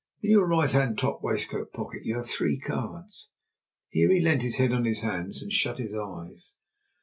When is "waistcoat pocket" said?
1.21-2.05